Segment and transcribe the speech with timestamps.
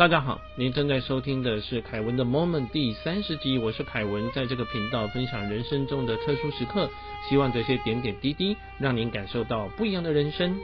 [0.00, 6.88] 大家好，您正在收听的是凯文的 Moment 第三十集，我是凯文，在这个频道分享人生中的特殊时刻，
[7.28, 10.58] 希望这些点点滴滴让您感受到不一样的人生。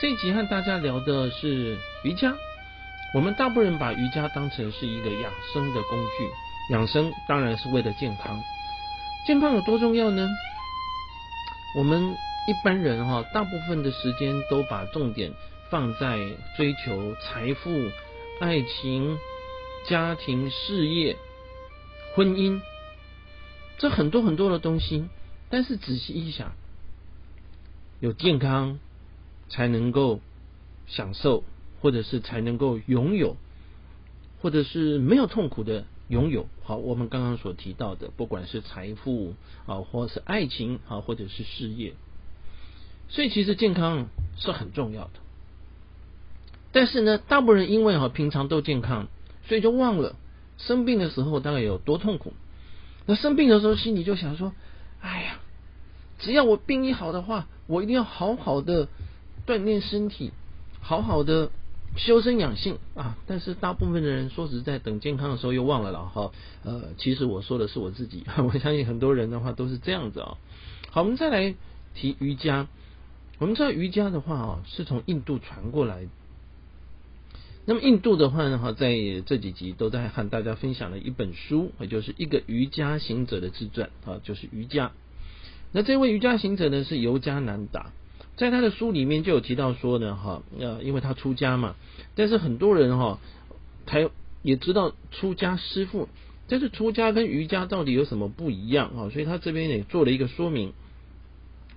[0.00, 2.34] 这一集和大家聊的是瑜伽。
[3.14, 8.36] 我们大部分人把瑜伽当成是一个养生的工具，养生当然是为了健康。
[9.24, 10.28] 健康有多重要呢？
[11.78, 12.02] 我们
[12.48, 15.30] 一般人哈，大部分的时间都把重点
[15.70, 16.18] 放在
[16.56, 17.70] 追求财富。
[18.40, 19.16] 爱情、
[19.86, 21.16] 家庭、事业、
[22.14, 22.60] 婚姻，
[23.78, 25.04] 这很多很多的东西。
[25.50, 26.52] 但是仔细一想，
[28.00, 28.80] 有健康
[29.48, 30.20] 才能够
[30.88, 31.44] 享受，
[31.80, 33.36] 或者是才能够拥有，
[34.42, 36.48] 或者是没有痛苦的拥有。
[36.64, 39.34] 好，我们刚刚所提到的，不管是财富
[39.66, 41.94] 啊，或是爱情啊，或者是事业，
[43.08, 45.23] 所以其实健康是很重要的。
[46.74, 49.06] 但是呢，大部分人因为哈平常都健康，
[49.46, 50.16] 所以就忘了
[50.58, 52.32] 生病的时候大概有多痛苦。
[53.06, 54.52] 那生病的时候心里就想说
[55.00, 55.38] ：“哎呀，
[56.18, 58.88] 只要我病一好的话，我一定要好好的
[59.46, 60.32] 锻炼身体，
[60.80, 61.50] 好好的
[61.96, 66.32] 修身养性啊。”但是大部分的人说实在，等健康的时候又忘了了哈。
[66.64, 70.36] 呃，其实我说的是我自己， 我相信很多人的话都是这样子啊。
[70.90, 71.54] 好，我们再来
[71.94, 72.66] 提瑜伽。
[73.38, 76.08] 我们知道瑜伽的话啊，是从印度传过来。
[77.66, 84.92] 那么印度的话呢，哈，在这几集都在和大家分享了一本书，也就是一个瑜伽行者的自传啊，就是瑜伽。
[85.72, 87.92] 那这位瑜伽行者呢是尤加南达，
[88.36, 91.74] 在他的书里面就有提到说呢，哈，呃，因为他出家嘛，
[92.14, 93.18] 但是很多人哈，
[93.86, 93.98] 他
[94.42, 96.08] 也知道出家师傅，
[96.48, 99.08] 但是出家跟瑜伽到底有什么不一样啊？
[99.08, 100.74] 所以他这边也做了一个说明。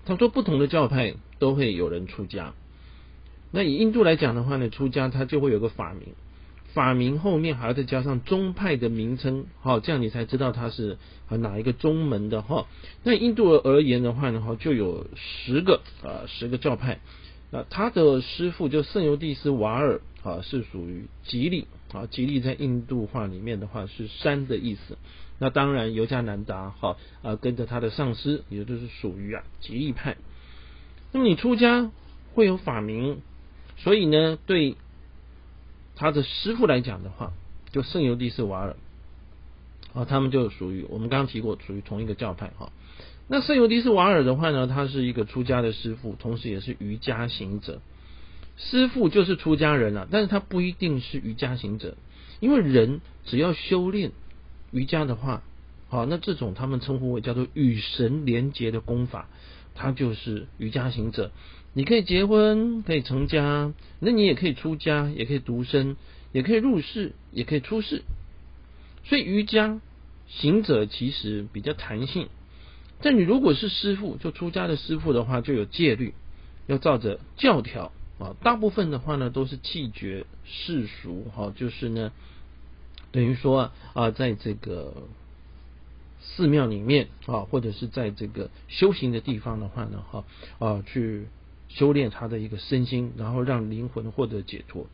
[0.06, 2.54] 他说，不同的教派都会有人出家。
[3.52, 6.14] 那以印度来讲的话呢，出家他就会有个法名，
[6.74, 10.98] 法名后面还要再加上宗派的名称，好，这样你才知道他是
[11.30, 12.68] 啊哪一个宗门的哈。
[13.04, 17.00] 那印度而言的话呢，哈就有十个啊十个教派，
[17.50, 24.98] 那他的师傅就圣尤蒂斯瓦尔啊是属于吉利啊，吉利在印度话里面的话是山的意思。
[25.40, 30.18] 那当然尤加南达哈啊跟着他的上师，也就是属于啊吉利派。
[31.14, 31.90] 那么你出家
[32.34, 33.22] 会有法名。
[33.78, 34.76] 所以呢，对
[35.96, 37.32] 他的师傅来讲的话，
[37.72, 38.76] 就圣尤迪斯瓦尔，
[39.94, 42.72] 啊，他们就属于我们刚刚提过，属于同一个教派哈。
[43.28, 47.82] 那圣尤迪斯瓦尔的话呢，他是一个出家的师傅，同时也是瑜伽行者。
[48.58, 51.96] 师傅就是出家人了，但是他不一定是瑜伽行者，
[52.40, 54.12] 因为人只要修炼
[54.72, 55.44] 瑜伽的话，
[55.90, 59.30] 好，那这种他们称呼为叫做与神连结的功法，
[59.76, 61.32] 他就是瑜伽行者。
[61.78, 65.96] 你可以结婚，可以成家，那你也可以出家，也可以独身，
[66.32, 68.02] 也可以入世，也可以出世。
[69.04, 69.80] 所以瑜伽
[70.28, 72.30] 行者其实比较弹性。
[73.00, 76.16] 但你如果是师傅，就出家的师傅的话，就有戒律，
[76.66, 78.36] 要照着教条啊。
[78.42, 82.12] 大部分的话呢，都是气绝世俗哈，就是呢，
[83.12, 84.96] 等于说啊，在这个
[86.22, 90.26] 寺庙里面啊，或者是在这个修行的地方的话呢，哈
[90.58, 91.28] 啊去。
[91.70, 94.88] 修炼他的一个身心，然后让灵魂获得解脱，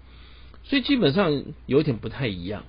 [0.64, 2.64] 所以基本上有点不太一样。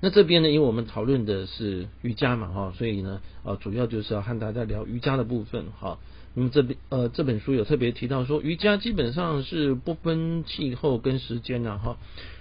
[0.00, 5.98] 那这边呢，因为我们讨论的是瑜伽嘛，哈，所以呢，呃，主要就是要和大家聊瑜伽的部分，哈。
[6.34, 11.98] 那么这边呃这本书有特别提到说，瑜伽基本上是不分气候跟时间的，哈，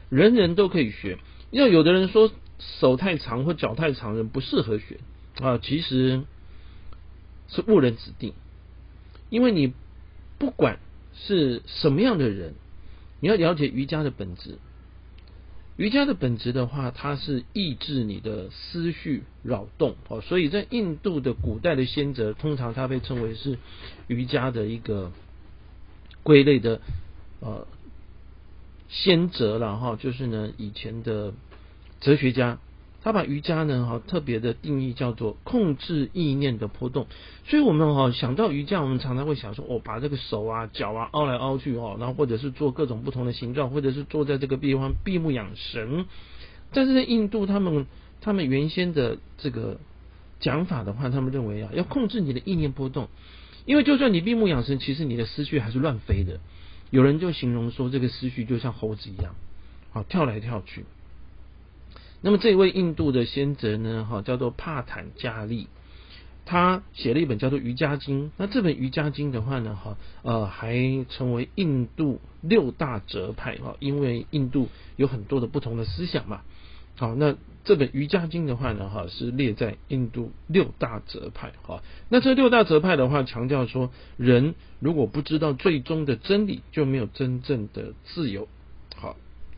[0.09, 1.19] 人人都可以学。
[1.51, 4.99] 要有的人说手太长或脚太长人不适合学
[5.39, 6.23] 啊，其实
[7.47, 8.33] 是误人子弟，
[9.29, 9.73] 因为你。
[10.41, 10.79] 不管
[11.13, 12.55] 是什么样的人，
[13.19, 14.57] 你要了解瑜伽的本质。
[15.77, 20.19] 瑜伽的本质的话，它是抑制你的思绪扰动哦。
[20.19, 23.59] 所以在印度的古代的先哲，通常他被称为是
[24.07, 25.11] 瑜伽的一个
[26.23, 26.81] 归类的
[27.39, 27.67] 呃
[28.89, 29.95] 先哲了哈。
[29.95, 31.35] 就是呢，以前的
[31.99, 32.57] 哲学家。
[33.03, 37.07] 他把瑜伽呢，哈，特别的定义叫做控制意念的波动。
[37.45, 46.05] 所以，我们哈想到瑜伽，我们常常会想说，哦，把这个手啊、脚啊凹来凹去哦，然后或者是做各种不同的形状，或者是坐在这个地方闭目养神。
[46.71, 47.87] 但是在印度，他们
[48.21, 49.79] 他们原先的这个
[50.39, 53.09] 讲法的话，他们认为啊，要控制你的意念波动，
[53.65, 56.39] 因为就算你闭目养神，其实你的思绪还是乱飞的。
[56.91, 59.33] 有人就形容说，这个思绪就像猴子一样，
[59.91, 60.85] 好跳来跳去。
[62.21, 65.67] 那么这位印度的先哲呢，哈，叫做帕坦加利。
[66.43, 76.41] 他写了一本叫做《瑜伽经》，那这本《瑜伽经》的话呢，哈，呃，还成为印度六大哲派哈，因为印度有很多的不同的思想嘛。
[76.97, 81.81] 好，那这本《瑜伽经》的话呢，哈，是列在印度六大哲派哈。
[82.09, 88.47] 那这六大哲派的话，强调说，人如果不知道最终的真理，就没有真正的自由。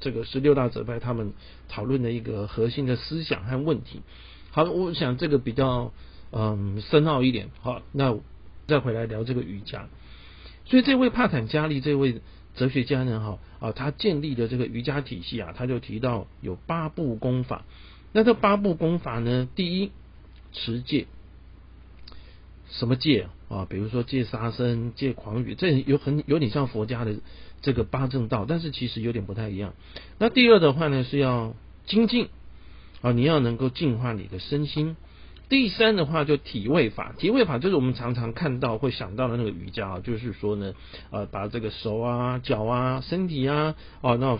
[0.04, 1.34] 这个是六大哲派他们
[1.70, 4.02] 讨论的一个核心的思想和问题。
[4.52, 5.92] 好，我想这个比较。
[6.36, 8.18] 嗯，深奥一点，好，那
[8.66, 9.88] 再回来聊这个瑜伽。
[10.66, 12.22] 所以这位帕坦加利这位
[12.56, 17.66] 哲学家呢，哈啊，他建立的这个瑜伽体系啊，他就提到有八部功法。
[18.14, 19.92] 那这八部功法呢，第一
[20.54, 21.06] 持戒，
[22.68, 23.68] 什么戒啊？
[23.70, 27.14] 比如说戒杀生、戒狂语，这有很有点像佛家的
[27.63, 29.74] 这个八正道，但是其实有点不太一样。
[30.19, 31.56] 那第二的话呢，是要
[31.88, 32.27] 精进
[33.01, 34.95] 啊，你要能够净化你的身心。
[35.50, 40.74] 第三的话就体位法，体位法就是我们常常看到会想到的那个瑜伽，就是说呢，
[41.12, 44.39] 呃，把这个手啊、脚啊、身体啊，哦，那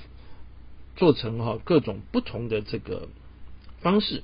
[0.96, 3.10] 做成哈各种不同的这个
[3.82, 4.24] 方式。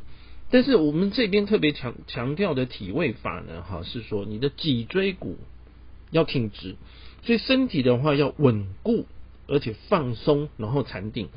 [0.50, 5.38] 但是我们这边特别强强调的体位法呢，哈，是说你的脊椎骨
[6.10, 6.76] 要挺直，
[7.24, 9.06] 所以身体的话要稳固
[9.48, 11.30] 而且放松，然后禅定。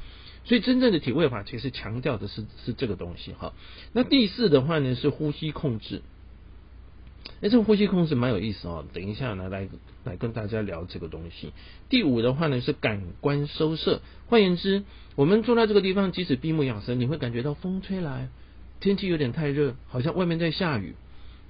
[0.45, 3.53] 所以真正的体位法其实强调的是是这个东西哈。
[3.93, 6.03] 那第四的话呢是呼吸控制，
[7.41, 8.85] 哎，这个呼吸控制蛮有意思哦。
[8.93, 9.69] 等一下呢来
[10.03, 11.53] 来跟大家聊这个东西。
[11.89, 14.83] 第五的话呢是感官收摄，换言之，
[15.15, 18.29] 我们坐在这个地方，即使闭目养神，你会感觉到风吹来，
[18.81, 20.97] 天气有点太热，好像外面在下雨，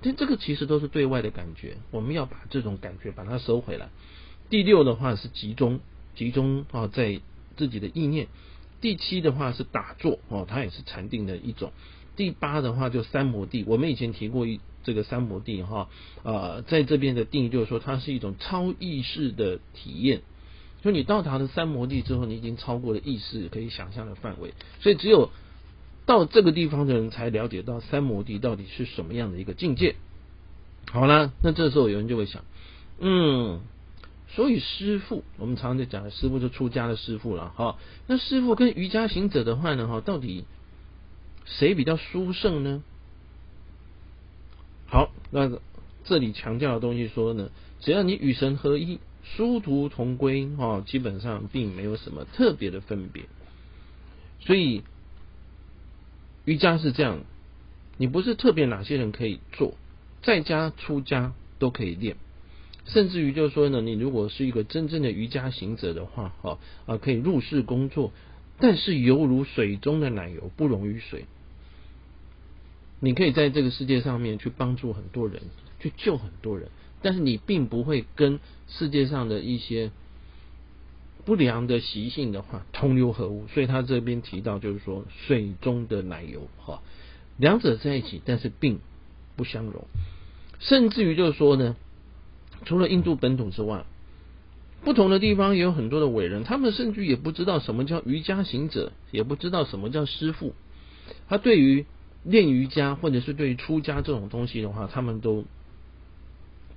[0.02, 3.88] 但这个其实都是对外的感觉，我们要把这种感觉把它收回来。
[4.50, 5.80] 第六的话是集中，
[6.14, 7.20] 集中啊在
[7.56, 8.26] 自己的意念。
[8.80, 11.72] 第七的话是打坐哦，它也是禅定的一种。
[12.16, 15.88] 第八的话就三摩地，我们以前提过一这个三摩地哈，
[16.24, 20.22] 呃，在这边的定义就是说它是一种超意识的体验。
[20.82, 25.30] 就你到达了三摩地之后，你已经超过了意识可以想象的范围，所以只有
[26.06, 29.96] 到这个地方的人才了解到三摩地到底是什么样的一个境界。
[30.90, 32.44] 好了，那这时候有人就会想，
[32.98, 33.60] 嗯。
[34.34, 37.76] 所以师傅，我们常常在讲师傅就出家的师傅了哈。
[38.06, 40.46] 那师傅跟瑜伽行者的话呢哈，到底
[41.44, 42.82] 谁比较殊胜呢？
[44.86, 45.50] 好，那
[46.04, 47.50] 这里强调的东西说呢，
[47.80, 53.24] 只要你与神合一，殊途同归哈，基本上并没有什么特别的分别。
[54.40, 54.82] 所以
[56.44, 57.20] 瑜伽是这样，
[57.98, 59.74] 你不是特别哪些人可以做，
[60.22, 62.16] 在家出家都可以练。
[62.84, 68.12] 甚至于就是说呢，你如果是一个真正的瑜伽行者的话，哈啊，可以入世工作，
[68.58, 71.26] 但是犹如水中的奶油，不溶于水。
[72.98, 75.42] 你可以在这个世界上面去帮助很多人，
[75.78, 76.70] 去救很多人，
[77.02, 79.92] 但是你并不会跟世界上的一些
[81.24, 83.46] 不良的习性的话同流合污。
[83.48, 86.82] 所以他这边提到就是说，水中的奶油，哈，
[87.36, 88.80] 两者在一起，但是并
[89.36, 89.84] 不相容。
[90.58, 91.76] 甚至于就是说呢。
[92.64, 93.84] 除了印度本土之外，
[94.84, 100.54] 不同的地方也有很多的伟人，他们甚至也不知道什么叫瑜伽行者，也不知道什么叫师傅。
[101.28, 101.86] 他对于
[102.22, 105.44] 练瑜伽或者是对于出家这种东西的话，他们都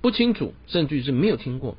[0.00, 1.76] 不清楚，甚至于是没有听过。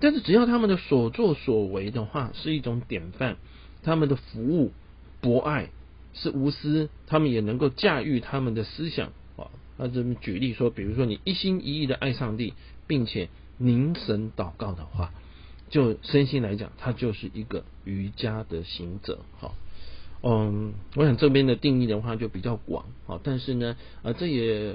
[0.00, 3.36] 但是只要他们的所作所为的话是一种典范，
[3.84, 4.72] 他们的服务
[5.20, 5.68] 博爱
[6.14, 9.46] 是无私，他们也能够驾驭他们的思想啊。
[9.76, 12.54] 那这么举例说，比如说你一心一意的爱上帝。
[12.90, 15.12] 并且凝神祷告的话，
[15.68, 19.20] 就身心来讲，他就是一个瑜伽的行者。
[19.38, 19.54] 好，
[20.24, 22.86] 嗯，我想这边的定义的话就比较广。
[23.06, 24.74] 啊，但是呢，啊，这也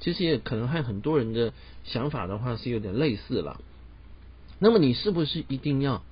[0.00, 1.52] 其实也可能和很多人的
[1.84, 3.60] 想法的话是有点类似了。
[4.64, 6.02] 那么你是不是一定要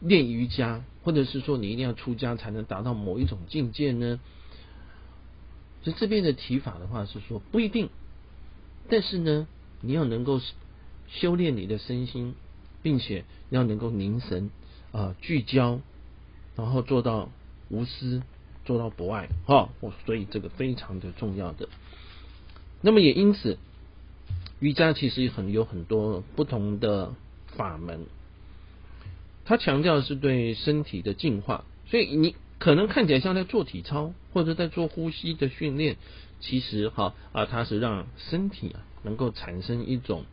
[0.00, 4.18] 练瑜伽，或者是说你一定要出家才能达到某一种境界呢？
[5.84, 7.88] 就这边的提法的话是说不一定，
[8.90, 9.46] 但是呢，
[9.80, 10.40] 你要能够。
[11.08, 12.34] 修炼你的身心，
[12.82, 14.50] 并且要能够凝神
[14.90, 15.78] 啊聚焦，
[16.56, 17.30] 然后做到
[17.68, 18.22] 无私，
[18.64, 19.68] 做到博爱哈。
[19.78, 21.68] 我所以这个非常的重要的。
[22.80, 23.56] 那么也因此，
[24.58, 27.14] 瑜伽其实很有很多不同的
[27.56, 28.06] 法门，
[29.44, 31.64] 它强调是对身体的净化。
[31.86, 35.96] 所以你可能看起来像在做体操或者在做呼吸的训练，
[36.40, 40.24] 其实哈啊它是让身体啊能够产生一种。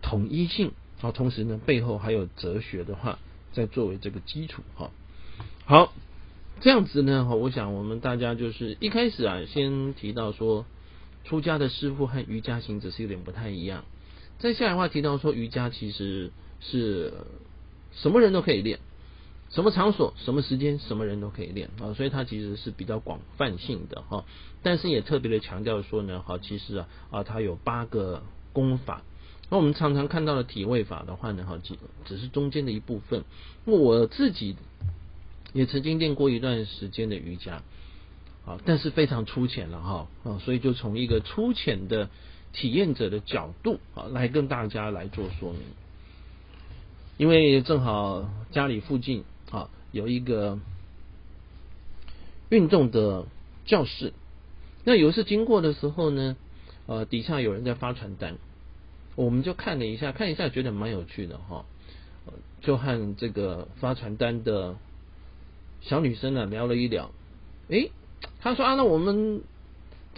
[0.00, 3.18] 统一性，好，同时呢，背后还有哲学的话，
[3.52, 4.92] 在作为这个基础，哈，
[5.64, 5.92] 好，
[6.60, 10.66] 这样子呢，哈，我想我们大家就是一开始啊，先提到说
[11.24, 13.84] 出家的师傅和瑜伽行者是有点不太一样。
[14.38, 16.30] 再下一话提到说，瑜伽其实
[16.60, 17.12] 是
[17.92, 18.78] 什么人都可以练，
[19.50, 24.24] 什么场所、什么时间、什么人都可以练啊，所以它其实是比较广泛性的哈。
[24.62, 29.02] 但是也特别的强调说呢，哈，其实啊啊，它有八个功法。
[29.50, 33.24] 那我们常常看到的体位法的话呢，哈，只只是中间的一部分。
[33.64, 34.54] 我自己
[35.52, 37.62] 也曾经练过一段时间的瑜伽，
[38.44, 42.10] 啊，但是非常粗浅了哈，啊，所以就从一个粗浅的
[42.52, 45.62] 体验者的角度啊，来跟大家来做说明。
[47.16, 50.58] 因为正好家里附近啊有一个
[52.48, 53.26] 运动的
[53.66, 54.12] 教室，
[54.84, 56.36] 那有一次经过的时候呢，
[56.86, 58.36] 呃，底下有人在发传单。
[59.16, 61.64] 我们就看了一下，看一下觉得蛮有趣的哈，
[62.60, 64.76] 就和这个发传单的
[65.80, 67.10] 小女生呢聊了一聊，
[67.66, 67.90] 诶，
[68.40, 69.42] 她说啊，那我们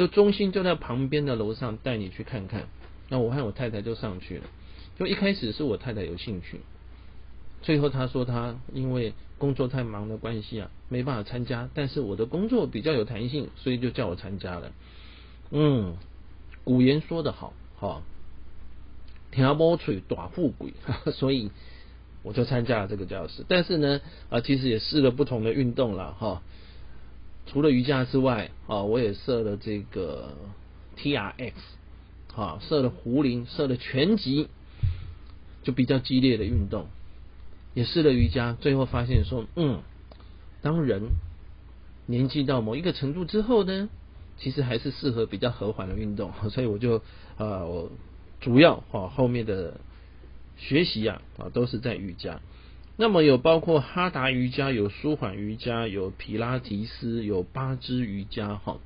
[0.00, 2.68] 就中心就在旁边的楼上，带你去看看。
[3.10, 4.44] 那我和我太太就上去了，
[4.98, 6.60] 就一开始是我太太有兴趣，
[7.60, 14.72] 最后她说她因为工作太忙的关系啊，没办法参加，但是我的工作比较有弹性，所以就叫我参加了。
[15.50, 15.96] 嗯，
[16.64, 18.00] 古言说得好，哈。
[19.30, 20.72] 听不吹大富贵，
[21.12, 21.50] 所以
[22.22, 23.44] 我就参加了这个教室。
[23.46, 26.40] 但是呢，啊，其实也试了不同的运动了哈。
[27.50, 30.34] 除了瑜伽之外，啊，我也设了这个
[30.96, 31.54] T R X，
[32.36, 34.48] 啊，设了壶铃，设了拳击，
[35.62, 36.86] 就比较激烈的运动。
[37.74, 39.82] 也试了瑜伽，最后发现说，嗯，
[40.62, 41.02] 当人
[42.06, 43.88] 年纪到某一个程度之后呢，
[44.38, 46.32] 其实还是适合比较和缓的运动。
[46.50, 47.02] 所以我就
[47.36, 47.90] 啊，我。
[48.40, 49.78] 主要啊后面的
[50.56, 52.40] 学习啊啊都是在瑜伽，
[53.00, 58.76] 那么有包括哈达瑜伽，有舒缓瑜伽，有皮拉提斯，有八支瑜伽哈。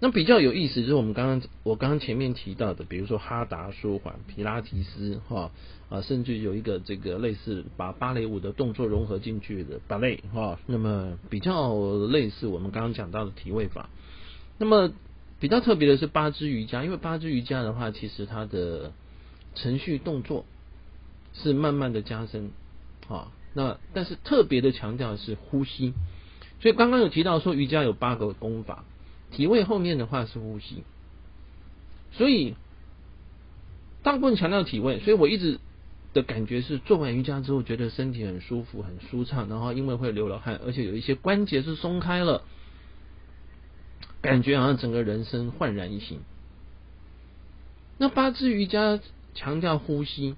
[0.00, 5.50] 那比较有意思就是我们刚刚我刚刚前面提到的，比如说哈达舒缓、皮拉提斯哈
[5.88, 11.74] 啊，甚至有一个这个类似把芭蕾舞的动作融合进去的芭蕾哈，那么比较
[12.10, 13.88] 类似我们刚刚讲到的体位法，
[14.58, 14.92] 那么。
[15.40, 18.92] 比较特别的是八支瑜伽，因为八支瑜伽的话，其实它的
[19.54, 20.46] 程序动作
[21.34, 22.50] 是慢慢的加深
[23.08, 23.32] 啊。
[23.52, 25.94] 那但是特别的强调是呼吸，
[26.60, 28.84] 所以刚刚有提到说瑜伽有八个功法，
[29.30, 30.82] 体位后面的话是呼吸，
[32.12, 32.54] 所以
[34.02, 35.60] 大部分强调体位，所以我一直
[36.12, 42.42] 的感觉是做完瑜伽之后觉得身体很舒服、很舒畅，然后因为会流了汗，而且有一些关节是松开了。
[44.20, 46.20] 感觉好像整个人生焕然一新。
[47.98, 48.98] 那八支瑜伽
[49.34, 50.34] 强调呼吸，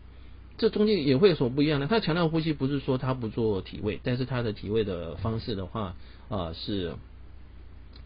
[0.59, 1.87] 这中间也会有什么不一样呢？
[1.89, 5.95] 他强调呼吸不是说他不做体位，但是他的体位的方式的话
[6.29, 6.95] 啊是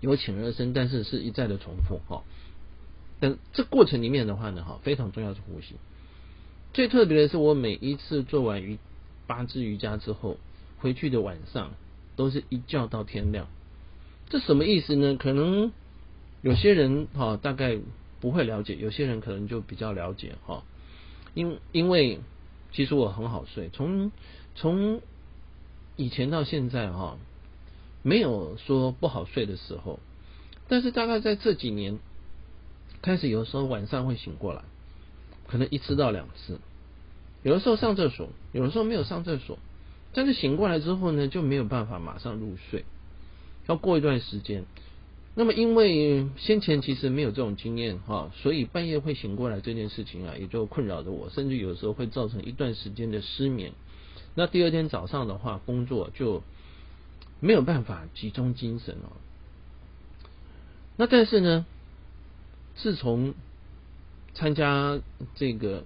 [0.01, 2.23] 由浅而深，但是是一再的重复哈。
[3.21, 5.75] 但这过程里面的话呢，哈非常重要是呼吸。
[6.73, 8.79] 最特别的是，我每一次做完瑜
[9.27, 10.37] 八支瑜伽之后，
[10.79, 11.73] 回去的晚上
[12.17, 13.47] 都是一觉到天亮。
[14.29, 15.17] 这什么意思呢？
[15.17, 15.73] 可能
[16.43, 17.79] 有些人哈大概
[18.21, 20.63] 不会了解，有些人可能就比较了解哈。
[21.35, 22.21] 因因为
[22.73, 24.13] 其实我很好睡，从
[24.55, 25.01] 从
[25.97, 27.19] 以前到现在哈，
[28.03, 29.99] 没有说不好睡的时候。
[30.69, 31.99] 但是大概在这几年，
[33.03, 34.63] 开始有时候晚上会醒过来，
[35.49, 36.61] 可能一次到两次，
[37.43, 39.59] 有的时候上厕所，有的时候没有上厕所，
[40.13, 42.85] 但是醒过来之后呢，就没有办法马上入睡。
[43.67, 44.65] 要过一段时间，
[45.35, 53.73] 那么因为先前其实没有这种经验哈，所以半夜会醒过来这件事情啊，也就困扰着我，甚至有时候会造成一段时间的失眠。
[54.35, 56.43] 那第二天早上的话，工作就
[57.39, 59.13] 没有办法集中精神了。
[60.97, 61.65] 那但是呢，
[62.75, 63.35] 自从
[64.35, 65.01] 参加
[65.37, 65.85] 这个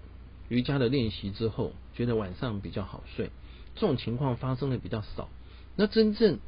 [0.49, 3.31] 瑜伽的练习之后，觉得晚上比较好睡，
[3.75, 5.29] 这种情况发生的比较少。
[5.77, 6.39] 那真正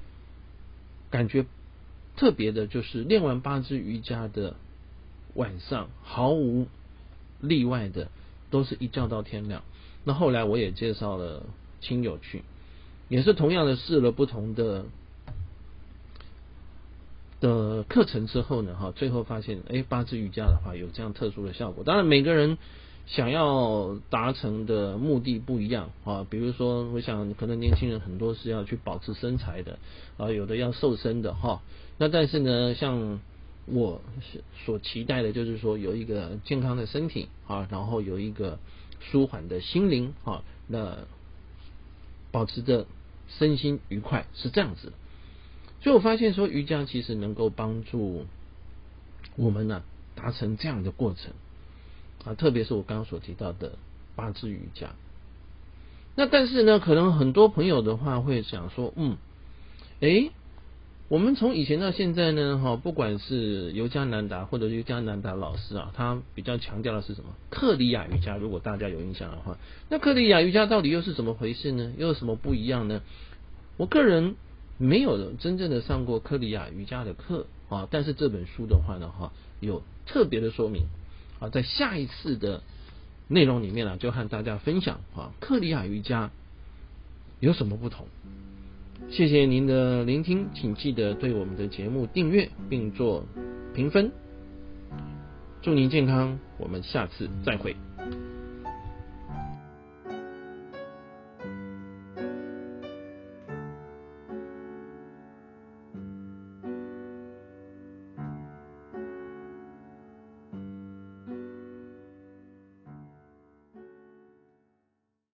[1.10, 1.46] 感觉
[2.16, 4.56] 特别的，就是练完八支瑜伽的
[5.34, 6.66] 晚上，毫无
[7.40, 8.08] 例外的
[8.50, 9.62] 都是一觉到天亮。
[10.04, 11.44] 那后来我也介绍了
[11.80, 12.42] 亲友去，
[13.08, 14.86] 也是同样的试了不同的
[17.40, 21.84] 的课程之后呢，哈，最后发现，哎，八支瑜伽的话有这样特殊的效果。
[21.84, 22.58] 当然每个人。
[23.06, 29.78] 想要达成的目的不一样啊，比如说，我想可能年轻人很多是要去保持身材的
[30.16, 31.62] 啊，有的要瘦身的哈。
[31.98, 33.20] 那但是呢，像
[33.66, 34.00] 我
[34.64, 38.58] 所期待的就是说有一个健康的身体啊，然后有一个
[38.98, 40.98] 舒缓的心灵啊，那
[42.32, 42.86] 保持着
[43.28, 44.92] 身心愉快是这样子。
[45.80, 48.26] 所以我发现说瑜伽其实能够帮助
[49.36, 49.84] 我们呢
[50.16, 51.32] 达成这样的过程
[52.26, 53.78] 啊，特别是我刚刚所提到的
[54.14, 54.90] 八字瑜伽。
[56.16, 59.16] 那但是呢，可能很多朋友的话会想说，嗯，
[60.00, 60.30] 诶，
[61.08, 67.28] 我们从以前到现在呢，哈，不管是尤加南达或者尤加南达老师啊，他比较强调的是什么？
[67.50, 68.36] 克里亚瑜伽。
[68.36, 71.92] 如果大家有印象的话，那克里亚瑜伽到底又是怎么回事呢？
[71.98, 73.02] 又有什么不一样呢？
[73.76, 74.36] 我个人
[74.78, 80.86] 没有真正的上过克里亚瑜伽的课啊，但是这本书的话呢，哈，有特别的说明
[81.38, 82.62] 啊，在下一次的
[83.28, 86.30] 内容里面呢，就和大家分享啊，克里亚瑜伽
[87.40, 88.06] 有什么不同。
[89.10, 93.24] 谢谢您的聆听，请记得对我们的节目订阅并做
[93.74, 94.10] 评分。
[95.62, 97.76] 祝您健康，我们下次再会。